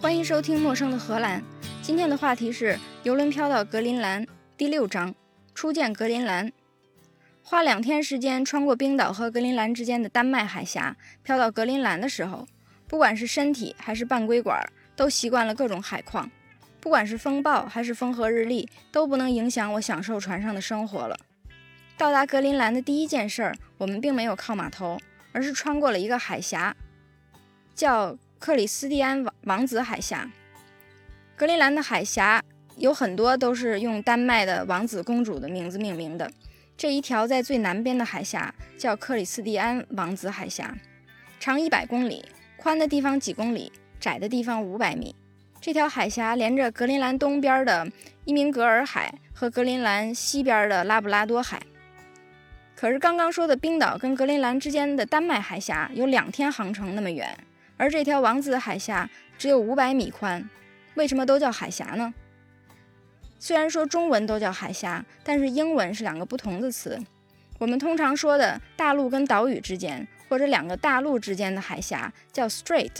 [0.00, 1.40] 欢迎收听《陌生的荷兰》。
[1.82, 4.24] 今天的话题是游轮飘到格陵兰
[4.56, 5.12] 第六章：
[5.56, 6.52] 初见格陵兰。
[7.42, 12.46] 花两天时间穿过冰岛和格陵兰之间的丹麦海峡，飘到格陵兰的时候，
[12.86, 14.64] 不管是身体还是半规管，
[14.94, 16.30] 都习惯了各种海况。
[16.78, 21.18] 不管是风暴还是风和日丽，都不能影响我享受船上的生活了。
[21.96, 24.96] 到达格陵兰的第一件事儿，我们并没有靠码头，
[25.32, 26.76] 而是穿过了一个海峡，
[27.74, 28.16] 叫。
[28.38, 30.30] 克里斯蒂安王王子海峡，
[31.36, 32.42] 格陵兰的海峡
[32.76, 36.30] 有很多都是用丹麦的王子公主的名字命名的。
[36.76, 40.72] 这一条在最南边的海峡叫克里斯蒂安王子海峡，
[41.40, 42.24] 长一百公里，
[42.56, 45.16] 宽的地方几公里，窄的地方五百米。
[45.60, 47.90] 这条海峡连着格陵兰东边的
[48.24, 51.60] 伊明格尔海和格陵兰西边的拉布拉多海。
[52.76, 57.36] 可是刚刚说的冰岛跟格陵兰之间的丹麦海峡有两天航程那么远。
[57.78, 59.08] 而这条王子海峡
[59.38, 60.46] 只有五百米宽，
[60.96, 62.12] 为什么都叫海峡呢？
[63.38, 67.00] 虽然说中文都叫海峡，但是英文是两个不同的词。
[67.60, 72.90] 我们通常说的大陆跟岛屿之间，或者两个大陆之间的海峡叫 strait，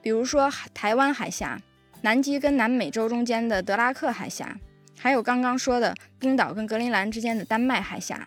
[0.00, 1.60] 比如说台湾海峡、
[2.00, 4.56] 南极跟南美洲中间的德拉克海峡，
[4.98, 8.26] 还有刚刚说的冰岛跟格陵兰之间的丹麦海峡，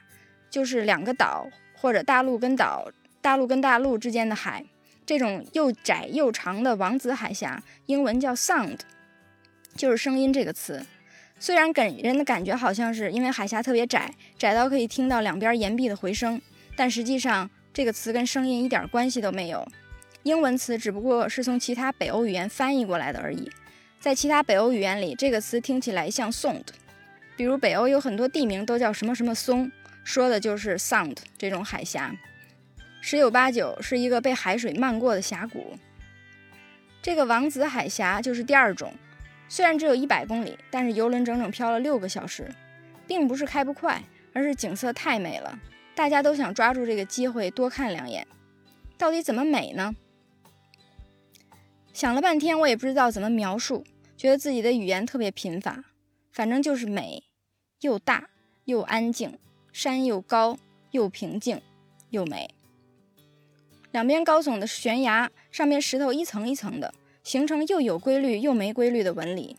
[0.51, 2.91] 就是两个岛或者大陆跟岛、
[3.21, 4.63] 大陆跟大陆之间的海。
[5.09, 8.77] 这种又窄又长的王子海峡，英文叫 Sound，
[9.75, 10.85] 就是声音这个词。
[11.39, 16.39] 虽然给人的感觉好像是因为海峡特别窄，窄到可以听到两边岩壁的回声，
[16.75, 19.67] 但实际上这个词跟声音一点关系都没有。
[20.21, 23.49] 英文词只不过是从其他北欧语言翻译过来的而已。
[23.99, 26.65] 在其他北欧语言里，这个词听起来像 Sound，
[27.35, 29.71] 比如北欧有很多地名都叫什么什么松，
[30.03, 32.15] 说的就是 Sound 这种海峡。
[33.01, 35.77] 十有八九是一个被海水漫过的峡谷。
[37.01, 38.93] 这个王子海峡就是第二种，
[39.47, 42.53] 虽然只有一百公里，但是游轮整整漂了六个小时，
[43.07, 44.03] 并不是开不快，
[44.33, 45.57] 而是景色太美了，
[45.95, 48.27] 大家都想抓住这个机会多看两眼。
[48.97, 49.95] 到底怎么美呢？
[51.93, 53.85] 想了半天，我也不知道怎么描述，
[54.17, 55.85] 觉得自己的语言特别贫乏。
[56.31, 57.23] 反正就是美，
[57.81, 58.29] 又大
[58.65, 59.39] 又安静，
[59.71, 60.57] 山又高
[60.91, 61.61] 又平静
[62.09, 62.53] 又美。
[63.91, 69.57] 两边高耸的悬崖，上面石头一层一层的，形成又有规律又没规律的纹理。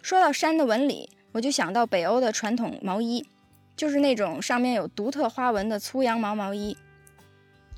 [0.00, 3.26] 说到山的纹理，我就想到北欧的传统毛衣，
[3.76, 6.76] 就是那种上面有独特花纹的粗羊毛毛衣，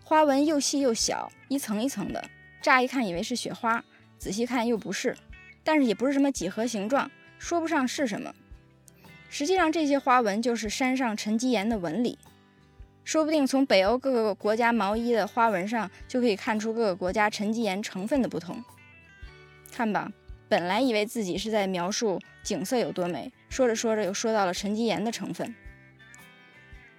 [0.04, 2.24] 花纹又细又小，一层一层的，
[2.62, 3.84] 乍一看以为是雪花，
[4.18, 5.16] 仔细看又不是，
[5.64, 8.32] 但是也不是什么几何形状，说不上是什么。
[9.28, 12.16] 实际上，这些花纹就是山上沉积岩的纹理。
[13.06, 18.60] 说不定从北欧各个国家毛衣的花纹上就可以看出各个国家沉积岩成分的不同。
[19.72, 20.10] 看吧，
[20.48, 25.54] 本来以为自己是在描述景色有多美，说着说着又说到了沉积岩的成分。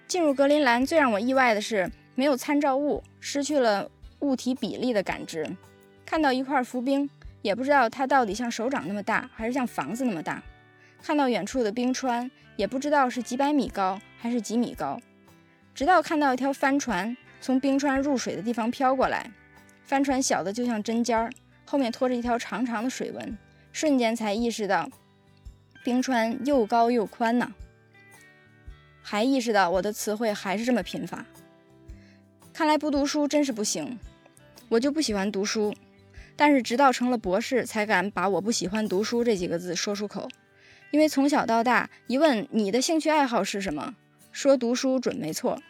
[0.06, 3.90] 进入格陵兰最让我意外的是没有参照物，失去了
[4.20, 5.46] 物体比例的感知。
[6.06, 7.10] 看到一块浮冰，
[7.42, 10.42] 也不知道它到底像手掌那么大，还是像房子那么大。
[11.02, 14.98] 看到远处的冰川，也不知道是几百米高还是几米高。
[15.78, 19.30] 直到看到一条帆船从冰川入水的地方飘过来，
[19.84, 21.30] 帆船小的就像针尖儿，
[21.64, 23.38] 后面拖着一条长长的水纹，
[23.70, 24.90] 瞬间才意识到
[25.84, 27.52] 冰川又高又宽呢。
[29.02, 31.24] 还意识到我的词汇还是这么贫乏，
[32.52, 34.00] 看来不读书真是不行。
[34.70, 35.72] 我就不喜欢读书，
[36.34, 40.28] 但是直到成了博士，才敢把我不喜欢读书这几个字说出口。
[40.90, 43.94] 因为从小到大，一问你的兴趣爱好是什么？
[44.30, 45.60] 说读书准没错，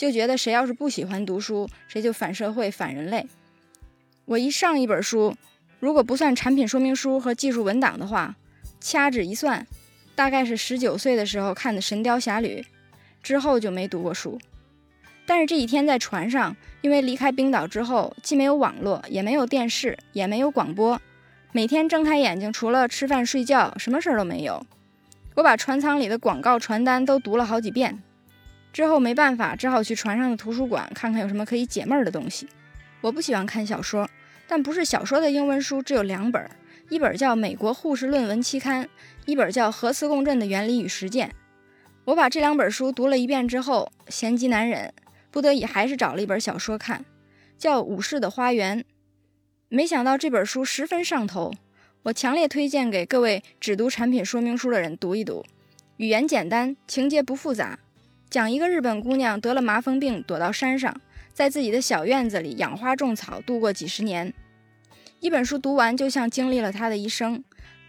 [0.00, 3.26] 就觉得谁要是不喜欢读书，谁就反社会、反人类。
[4.24, 5.36] 我一上一本书，
[5.78, 8.34] 如果不算产品说明书和技术文档的话，
[8.80, 9.66] 掐指一算，
[10.14, 12.62] 大概是十九岁的时候看的《神雕侠侣》，
[13.22, 14.40] 之后就没读过书。
[15.26, 20.98] 但是这几天在船上，因为离开冰岛之后，既没有网络，也没有电视，也没有广播，
[21.52, 24.64] 每天睁开眼睛，除了吃饭睡觉，什么事儿都没有。
[25.34, 28.02] 我把船舱里的广告传单都读了好几遍，
[28.72, 32.48] 之后没办法，只好去船上的图书馆看看有什么可以解闷儿的东西。
[33.00, 34.08] 我不喜欢看小说，
[34.46, 36.50] 但不是小说的英文书只有两本，
[36.88, 38.84] 一本叫《美国护士论文期刊》，
[39.26, 41.28] 一本叫《核磁共振的原理与实践》。
[42.04, 44.92] 我把这两本书读了一遍之后，闲极难忍，
[45.30, 47.04] 不得已还是找了一本小说看，
[47.58, 48.80] 叫《武士的花园》。
[49.68, 51.52] 没想到这本书十分上头。
[52.04, 55.44] 我强烈推荐给各位只读产品说明书的人读一读，
[55.98, 57.78] 语言简单，情节不复杂，
[58.30, 60.94] 讲一个日本姑娘得了麻风病，躲到山上，
[61.34, 64.32] 在自己的小院子里养花种草，度过几十年。
[65.18, 67.42] 一本书读完，就像经历了她的一生，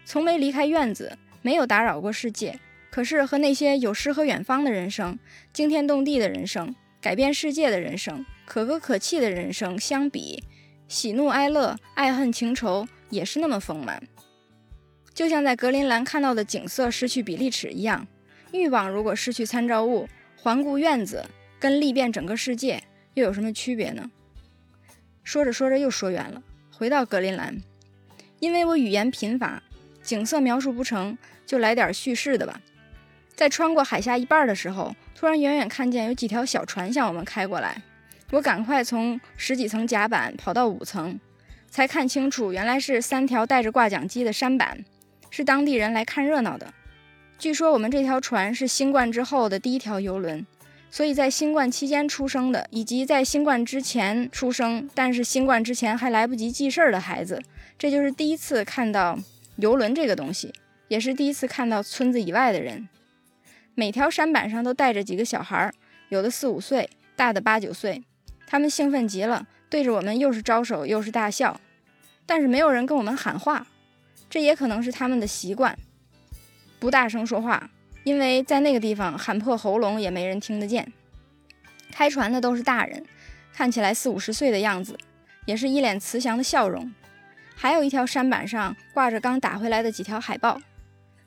[0.04, 2.58] 从没离开院子，没有打扰过世界。
[2.90, 5.16] 可是和那些有诗和远方的人生、
[5.52, 10.42] 惊天动地的人生、改变世界的人生、可歌可泣的人生相比，
[10.88, 14.02] 喜怒哀乐、爱恨情仇也是那么丰满。
[15.14, 18.06] 就像在格林兰看到的景色失去比例尺一样，
[18.52, 20.06] 欲望如果失去参照物，
[20.42, 21.24] 环顾院子
[21.60, 22.82] 跟历遍整个世界
[23.14, 24.10] 又有什么区别呢？
[25.22, 26.42] 说着说着又说远了，
[26.76, 27.62] 回到格林兰，
[28.40, 29.62] 因为我语言贫乏，
[30.02, 31.16] 景色描述不成
[31.46, 32.60] 就来点叙事的吧。
[33.36, 37.80] 在穿过海峡一半的时候，突然远远看见有几条小船向我们开过来。
[38.32, 41.20] 我赶快从十几层甲板跑到五层，
[41.70, 44.84] 才看清楚，原来是三条带着挂桨机的舢板，
[45.30, 46.74] 是当地人来看热闹的。
[47.42, 50.46] 据说我们这条船是新冠之后的第一条游轮，
[50.92, 57.42] 所以在新冠期间出生的，以及在新冠之前出生但是新冠之前还来不及记事儿的孩子，
[57.76, 59.18] 这就是第一次看到
[59.56, 60.54] 游轮这个东西，
[60.86, 62.88] 也是第一次看到村子以外的人。
[63.74, 65.74] 每条舢板上都带着几个小孩儿，
[66.10, 68.04] 有的四五岁，大的八九岁。
[68.46, 71.60] 他们兴奋极了，对着我们又是招手又是大笑。
[72.24, 73.66] 但是没有人跟我们喊话，
[74.30, 75.76] 这也可能是他们的习惯，
[76.82, 77.70] 不大声说话，
[78.02, 80.92] 因为在那个地方喊破喉咙也没人听得见。
[81.92, 83.06] 开船的都是大人，
[83.54, 84.98] 看起来四五十岁的样子，
[85.46, 86.92] 也是一脸慈祥的笑容。
[87.54, 90.60] 还有一条山板上挂着刚打回来的几条海报，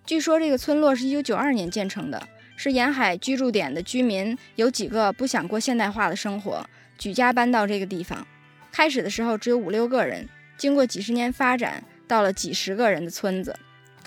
[0.06, 2.28] 据说这个村落是一九九二年建成的。
[2.58, 8.28] 是沿海居住点的居民，有几个不想过现代化的生活，举家搬到这个地方。
[8.74, 13.58] 开始的时候只有五六个人，经过几十年发展，到了几十个人的村子，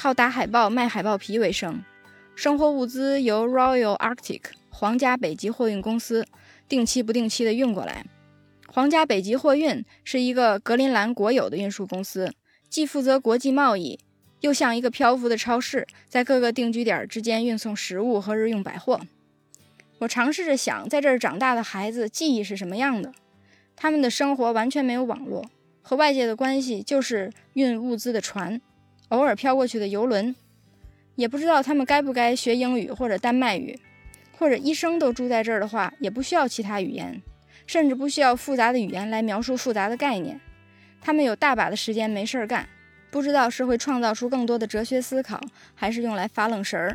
[0.01, 1.83] 靠打海报、卖海豹皮为生。
[2.37, 6.25] 生活物资由 Royal Arctic 皇家北极货运公司
[6.69, 8.07] 定期不定期的运过来。
[8.69, 12.33] 皇家北极货运是一个格陵兰国有的运输公司，
[12.69, 13.99] 既负责国际贸易。
[14.41, 19.01] 又像一个漂浮的超市，在各个定居点之间运送食物和日用百货。
[19.99, 23.13] 我尝试着想，在这儿长大的孩子记忆是什么样的？
[23.75, 25.45] 他们的生活完全没有网络，
[25.83, 28.61] 和外界的关系就是运物资的船，
[29.09, 30.35] 偶尔飘过去的游轮。
[31.17, 33.79] 也不知道他们该不该学英语或者丹麦语，
[34.39, 37.21] 或者一生都住在这儿的话，也不需要其他语言，
[37.67, 40.41] 甚至不需要复杂的语言来描述复杂的概念。
[41.01, 42.69] 他们有大把的时间没事儿干。
[43.11, 45.41] 不知道是会创造出更多的哲学思考，
[45.75, 46.95] 还是用来发愣神儿。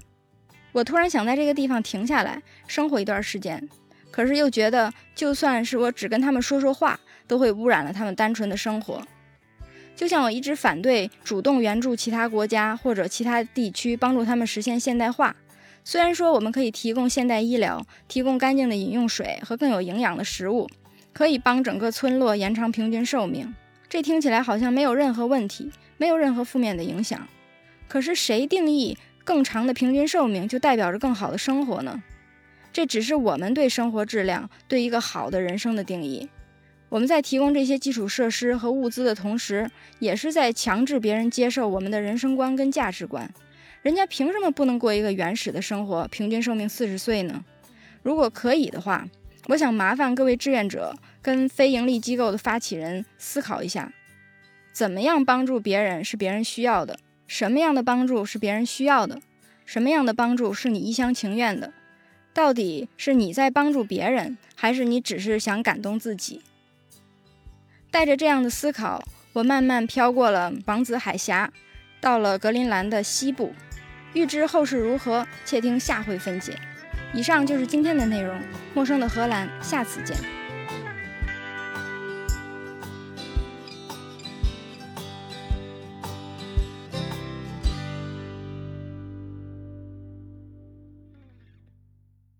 [0.72, 3.68] 我突然想在这个地方停下来生活一段时间，
[4.12, 9.02] 可是又觉得，就算是我只跟他们说说话，都会污染了他们单纯的生活。
[9.96, 15.36] 就像我一直反对主动援助其他国家或者其他地区，帮助他们实现现代化。
[15.84, 20.70] 虽然说我们可以提供现代医疗，提供干净的饮用水和更有营养的食物，
[21.14, 23.54] 可以帮整个村落延长平均寿命，
[23.90, 25.72] 这听起来好像没有任何问题。
[25.96, 27.28] 没有任何负面的影响，
[27.88, 32.04] 可是谁定义更长的平均寿命就代表着更好的生活呢？
[32.74, 36.28] 这只是我们对生活质量、对一个好的人生的定义。
[36.94, 39.68] 我们在提供这些基础设施和物资的同时，
[39.98, 43.28] 也是在强制别人接受我们的人生观跟价值观。
[43.82, 47.44] 人家凭什么不能过一个原始的生活，平均寿命四十岁呢？
[48.04, 49.08] 如果可以的话，
[49.48, 53.92] 我想麻烦各位志愿者跟非营利机构的发起人思考一下。
[54.72, 57.00] 怎么样帮助别人是别人需要的？
[57.26, 59.20] 什么样的帮助是别人需要的？
[59.66, 61.74] 什么样的帮助是你一厢情愿的？
[62.36, 66.44] 到底是你在帮助别人，还是你只是想感动自己？
[67.94, 69.00] 带着这样的思考，
[69.34, 71.52] 我慢慢飘过了王子海峡，
[72.02, 73.54] 到了格陵兰的西部。
[74.14, 76.58] 欲知后事如何，且听下回分解。
[77.14, 78.36] 以上就是今天的内容。
[78.74, 80.18] 陌生的荷兰，下次见。